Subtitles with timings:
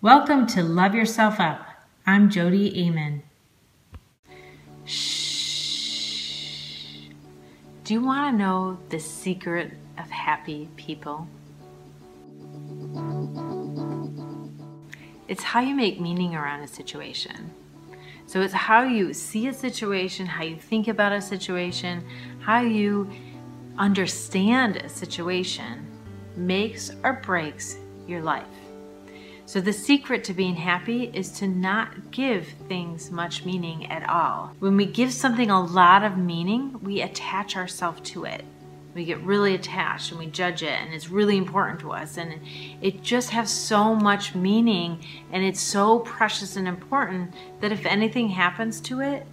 [0.00, 1.66] Welcome to Love Yourself Up.
[2.06, 3.24] I'm Jodi Aman.
[4.84, 6.28] Shh.
[7.82, 11.26] Do you want to know the secret of happy people?
[15.26, 17.50] It's how you make meaning around a situation.
[18.26, 22.04] So it's how you see a situation, how you think about a situation,
[22.38, 23.10] how you
[23.78, 25.84] understand a situation
[26.36, 28.46] makes or breaks your life.
[29.48, 34.52] So, the secret to being happy is to not give things much meaning at all.
[34.58, 38.44] When we give something a lot of meaning, we attach ourselves to it.
[38.94, 42.18] We get really attached and we judge it, and it's really important to us.
[42.18, 42.38] And
[42.82, 48.28] it just has so much meaning and it's so precious and important that if anything
[48.28, 49.26] happens to it,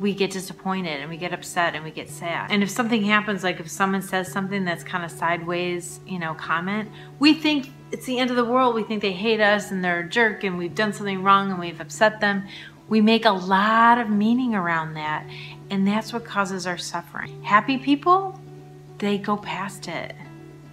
[0.00, 2.50] we get disappointed and we get upset and we get sad.
[2.50, 6.32] And if something happens, like if someone says something that's kind of sideways, you know,
[6.32, 8.74] comment, we think it's the end of the world.
[8.74, 11.60] We think they hate us and they're a jerk and we've done something wrong and
[11.60, 12.44] we've upset them.
[12.88, 15.24] We make a lot of meaning around that.
[15.70, 17.40] And that's what causes our suffering.
[17.44, 18.38] Happy people,
[18.98, 20.12] they go past it.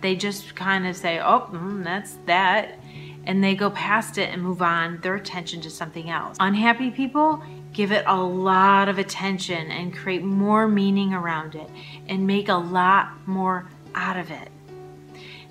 [0.02, 2.80] They just kind of say, oh, mm, that's that.
[3.26, 6.38] And they go past it and move on their attention to something else.
[6.40, 11.70] Unhappy people, give it a lot of attention and create more meaning around it
[12.08, 14.50] and make a lot more out of it.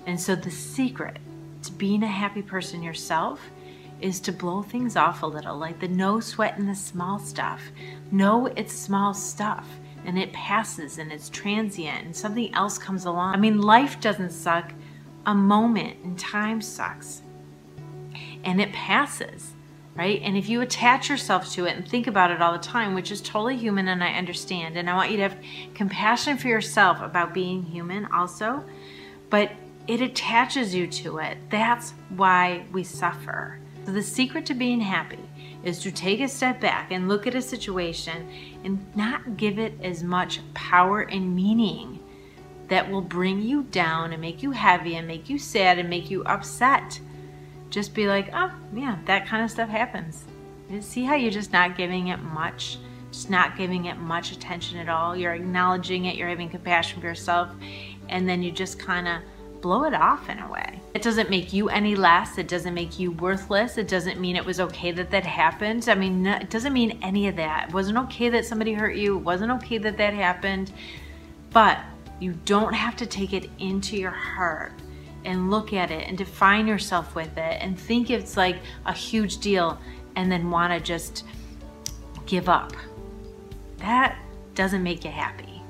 [0.05, 1.17] And so, the secret
[1.63, 3.39] to being a happy person yourself
[3.99, 7.61] is to blow things off a little, like the no sweat in the small stuff.
[8.11, 9.67] Know it's small stuff
[10.05, 13.35] and it passes and it's transient and something else comes along.
[13.35, 14.73] I mean, life doesn't suck,
[15.25, 17.21] a moment in time sucks
[18.43, 19.53] and it passes
[19.95, 20.21] right?
[20.23, 23.11] And if you attach yourself to it and think about it all the time, which
[23.11, 25.37] is totally human and I understand, and I want you to have
[25.73, 28.63] compassion for yourself about being human also,
[29.29, 29.51] but
[29.87, 31.37] it attaches you to it.
[31.49, 33.59] That's why we suffer.
[33.85, 35.29] So the secret to being happy
[35.63, 38.29] is to take a step back and look at a situation
[38.63, 41.99] and not give it as much power and meaning
[42.67, 46.09] that will bring you down and make you heavy and make you sad and make
[46.09, 46.99] you upset
[47.71, 50.25] just be like, oh, yeah, that kind of stuff happens.
[50.81, 52.77] See how you're just not giving it much,
[53.11, 55.15] just not giving it much attention at all.
[55.15, 57.49] You're acknowledging it, you're having compassion for yourself,
[58.09, 59.21] and then you just kind of
[59.61, 60.79] blow it off in a way.
[60.93, 62.37] It doesn't make you any less.
[62.37, 63.77] It doesn't make you worthless.
[63.77, 65.87] It doesn't mean it was okay that that happened.
[65.87, 67.69] I mean, it doesn't mean any of that.
[67.69, 69.17] It wasn't okay that somebody hurt you.
[69.17, 70.71] It wasn't okay that that happened.
[71.51, 71.79] But
[72.19, 74.73] you don't have to take it into your heart
[75.25, 79.37] and look at it and define yourself with it and think it's like a huge
[79.37, 79.79] deal
[80.15, 81.25] and then want to just
[82.25, 82.73] give up.
[83.77, 84.17] That
[84.55, 85.60] doesn't make you happy.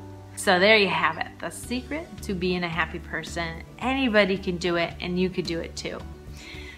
[0.42, 1.28] So there you have it.
[1.38, 3.62] The secret to being a happy person.
[3.78, 6.00] Anybody can do it and you could do it too.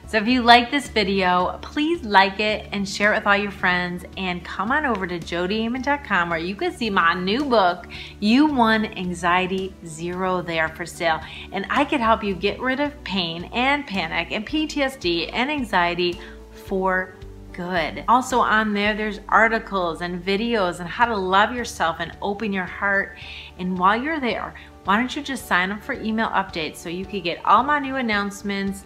[0.06, 3.52] So if you like this video, please like it and share it with all your
[3.52, 7.88] friends and come on over to jodiaman.com where you can see my new book,
[8.20, 11.22] You Won Anxiety Zero there for sale.
[11.54, 16.20] And I could help you get rid of pain and panic and PTSD and anxiety
[16.52, 17.16] for
[17.54, 18.04] good.
[18.08, 22.66] Also on there, there's articles and videos on how to love yourself and open your
[22.66, 23.18] heart.
[23.58, 24.54] And while you're there,
[24.86, 27.80] why don't you just sign up for email updates so you can get all my
[27.80, 28.86] new announcements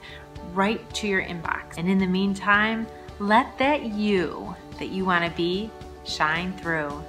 [0.54, 1.78] right to your inbox.
[1.78, 2.86] And in the meantime,
[3.20, 5.72] let that you that you want to be
[6.06, 7.04] shine through.